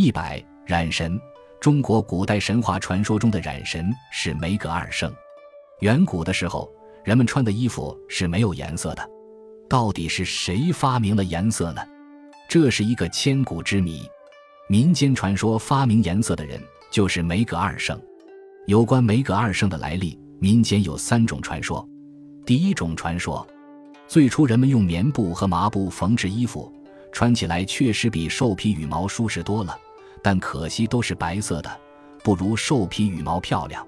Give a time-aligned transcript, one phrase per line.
[0.00, 1.20] 一百染神，
[1.60, 5.12] 中国古代神话传说中的染神是梅格二圣。
[5.80, 6.70] 远古的时候，
[7.02, 9.04] 人们穿的衣服是没有颜色的，
[9.68, 11.82] 到底是谁发明了颜色呢？
[12.48, 14.08] 这是一个千古之谜。
[14.68, 16.62] 民间传说发明颜色的人
[16.92, 18.00] 就是梅格二圣。
[18.68, 21.84] 有关梅格二圣的来历，民间有三种传说。
[22.46, 23.44] 第一种传说，
[24.06, 26.72] 最初人们用棉布和麻布缝制衣服，
[27.10, 29.76] 穿起来确实比兽皮羽毛舒适多了，
[30.22, 31.80] 但可惜都是白色的，
[32.22, 33.86] 不如兽皮羽毛漂亮。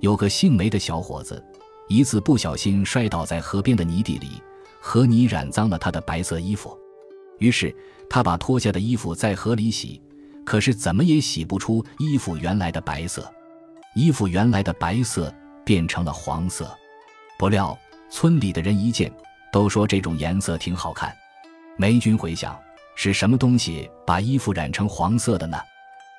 [0.00, 1.42] 有个姓梅的小伙子，
[1.88, 4.42] 一次不小心摔倒在河边的泥地里，
[4.80, 6.76] 河泥染脏了他的白色衣服，
[7.38, 7.74] 于是
[8.08, 10.00] 他把脱下的衣服在河里洗。
[10.42, 13.30] 可是怎么也洗不出衣服原来的白色，
[13.94, 15.32] 衣服原来的白色
[15.64, 16.76] 变成了黄色。
[17.38, 17.78] 不料
[18.10, 19.12] 村里的人一见，
[19.52, 21.14] 都说这种颜色挺好看。
[21.76, 22.58] 霉菌回想，
[23.02, 25.56] 是什么东西把衣服染成黄色的呢？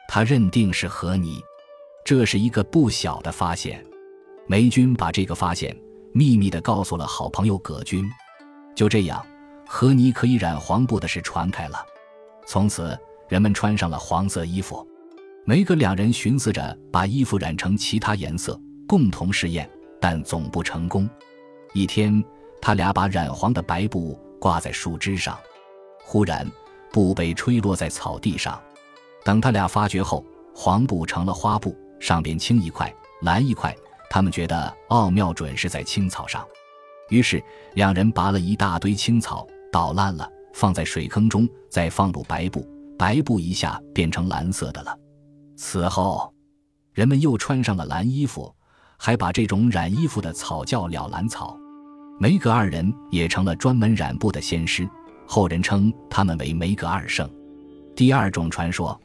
[0.07, 1.39] 他认定是河泥，
[2.03, 3.85] 这是一个不小的发现。
[4.47, 5.77] 霉菌把这个发现
[6.11, 8.03] 秘密地告诉了好朋友葛军。
[8.75, 9.23] 就这样，
[9.67, 11.85] 河泥可以染黄布的事传开了。
[12.47, 12.97] 从此。
[13.29, 14.85] 人们穿上了黄色衣服，
[15.45, 19.69] 梅格两人寻思着把衣服染成其他颜色，共同试验，
[20.01, 21.09] 但总不成功。
[21.73, 22.21] 一天，
[22.61, 25.39] 他俩把染黄的白布挂在树枝上，
[26.03, 26.45] 忽然
[26.91, 28.59] 布被吹落在草地上。
[29.23, 30.25] 等他俩发觉后，
[30.55, 33.75] 黄布成了花布，上边青一块，蓝一块。
[34.09, 36.45] 他们觉得奥妙准是在青草上，
[37.09, 37.41] 于是
[37.75, 42.67] 两人拔了一大堆青草，捣烂了，放在水坑中，再放入白布。
[42.97, 44.95] 白布一下变成蓝色的了。
[45.55, 46.33] 此后，
[46.93, 48.53] 人们又穿上了蓝衣服，
[48.97, 51.57] 还把这种染衣服的草叫了蓝草。
[52.19, 54.87] 梅格二人也成了专门染布的仙师，
[55.33, 57.25] 后人称他们为梅格二圣。
[57.95, 58.99] 第二种传说，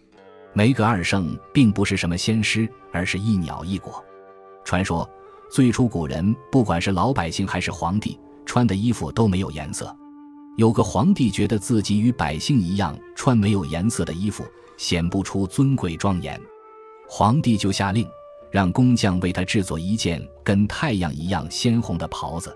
[0.53, 4.05] 梅格二圣并不是什么仙师，而是一鸟一果。
[4.65, 5.09] 传说
[5.53, 9.97] 最初古人不管是老百姓还是皇帝，穿的衣服都没有颜色。
[10.57, 14.45] 有个皇帝觉得自己与百姓一样穿没有颜色的衣服，
[14.77, 16.41] 显不出尊贵庄严。
[17.09, 18.05] 皇帝就下令，
[18.51, 22.53] 让工匠为他制作一件跟太阳一样鲜红的袍子。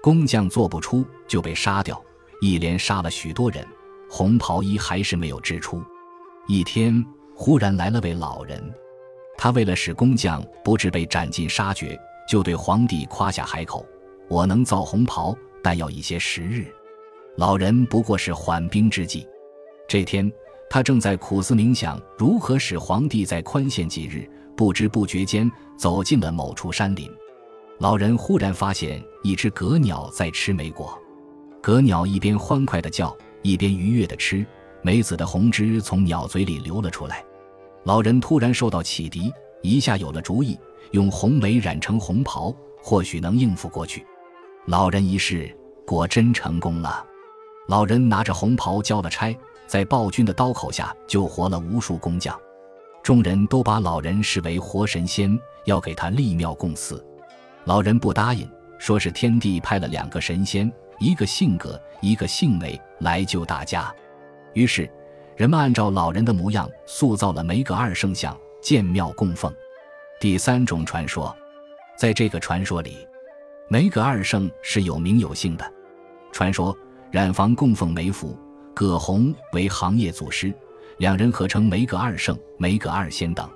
[0.00, 2.00] 工匠做不出，就被杀掉。
[2.40, 3.66] 一连杀了许多人，
[4.08, 5.82] 红袍衣还是没有织出。
[6.48, 8.62] 一天，忽然来了位老人，
[9.36, 13.86] 他为了使工匠不致被斩尽杀绝，就对皇帝夸下海口
[14.28, 16.66] ：“我能造红袍，但要一些时日。”
[17.36, 19.26] 老人不过是缓兵之计。
[19.86, 20.30] 这天，
[20.68, 27.10] 他正在苦思冥想如何使皇帝再宽限几日，不知不觉间走进了某处山林。
[27.78, 30.99] 老人忽然发现一只蛤鸟在吃梅果，
[31.62, 34.46] 蛤鸟一边欢快地叫，一边愉悦地吃，
[34.82, 37.22] 梅子的红汁从鸟嘴里流了出来。
[37.84, 40.58] 老人突然受到启迪，一下有了主意，
[40.92, 44.06] 用红梅染成红袍，或许能应付过去。
[44.66, 45.54] 老人一试，
[45.86, 47.04] 果真成功了。
[47.68, 52.38] 老人拿着红袍交了差，在暴君的刀口下救活了无数工匠，
[53.02, 57.04] 众人都把老人视为活神仙，要给他立庙供祀。
[57.64, 63.92] 老人不答应，说是天帝派了两个神仙，一个姓葛，一个姓梅，来救大家。
[64.52, 64.88] 于是，
[65.36, 69.52] 人们按照老人的模样塑造了梅格二圣像，建庙供奉。
[70.20, 71.34] 第三种传说，
[71.96, 72.98] 在这个传说里，
[73.68, 75.72] 梅格二圣是有名有姓的。
[76.30, 76.76] 传说。
[77.10, 78.38] 染坊供奉梅福、
[78.72, 80.54] 葛洪为行业祖师，
[80.98, 83.50] 两人合称梅葛二圣、梅葛二仙等。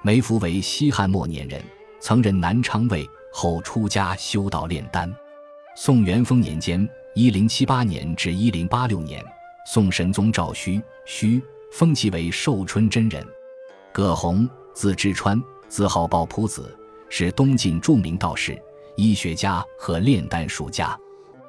[0.00, 1.62] 梅福为西汉末年人，
[2.00, 5.14] 曾任南昌尉，后出家修道炼丹。
[5.78, 9.22] 宋元丰年间（一零七八年至一零八六年），
[9.70, 11.38] 宋神宗赵顼顼
[11.70, 13.22] 封其为寿春真人。
[13.92, 15.38] 葛洪字之川，
[15.68, 16.74] 字号抱朴子，
[17.10, 18.58] 是东晋著名道士、
[18.96, 20.98] 医学家和炼丹术家。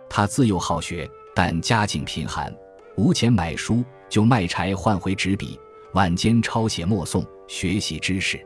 [0.10, 1.10] 他自幼好学。
[1.34, 2.52] 但家境贫寒，
[2.96, 5.58] 无钱买书，就卖柴换回纸笔，
[5.94, 8.44] 晚间抄写默诵，学习知识。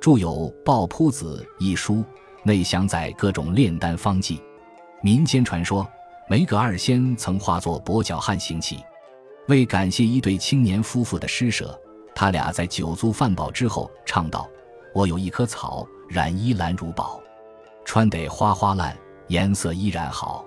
[0.00, 0.30] 著有
[0.64, 2.02] 《抱朴子》一书，
[2.42, 4.40] 内详载各种炼丹方剂。
[5.04, 5.84] 民间传说，
[6.28, 8.78] 梅格二仙曾化作跛脚汉行乞，
[9.48, 11.76] 为感谢一对青年夫妇的施舍，
[12.14, 14.48] 他俩在酒足饭饱之后唱道
[14.94, 17.20] ：“我有一棵草，染衣蓝如宝，
[17.84, 18.96] 穿得花花烂，
[19.26, 20.44] 颜色依然好。”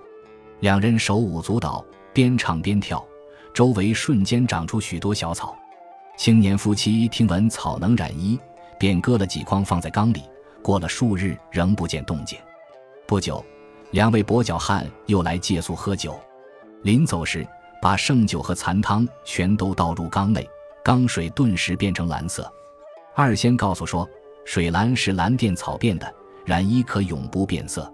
[0.60, 3.06] 两人手舞足蹈，边唱边跳，
[3.52, 5.54] 周围瞬间长出许多小草。
[6.16, 8.40] 青年夫妻听闻草能染衣，
[8.78, 10.22] 便割了几筐放在缸里。
[10.62, 12.38] 过了数日，仍不见动静。
[13.06, 13.44] 不久，
[13.90, 16.18] 两位跛脚汉又来借宿喝酒。
[16.82, 17.46] 临走时，
[17.80, 20.48] 把剩酒和残汤全都倒入缸内，
[20.84, 22.50] 缸水顿时变成蓝色。
[23.14, 24.08] 二仙告诉说，
[24.44, 27.90] 水蓝是蓝靛草变的，染衣可永不变色。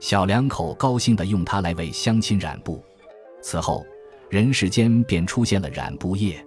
[0.00, 2.82] 小两口高兴地用它来为乡亲染布。
[3.42, 3.84] 此后，
[4.28, 6.44] 人世间便出现了染布业。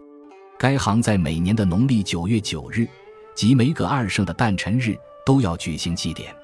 [0.58, 2.88] 该行在每年的农历九月九日，
[3.36, 6.36] 即梅葛二圣的诞辰日，都要举行祭典。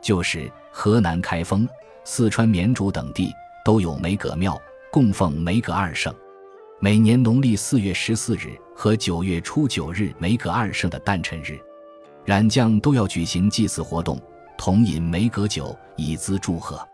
[0.00, 1.68] 就是，河南开封、
[2.12, 3.32] 四川绵竹等地
[3.64, 4.60] 都有梅葛庙，
[4.90, 6.12] 供奉梅葛二圣。
[6.80, 11.56] 每年农历四月十四日和九月初九日，梅葛二圣的诞辰日，
[12.24, 14.20] 染匠都要举行祭祀活动，
[14.58, 16.84] 同饮梅葛酒以资祝贺。